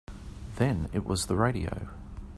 Then 0.55 0.89
it 0.93 1.05
was 1.05 1.27
the 1.27 1.35
radio. 1.35 1.89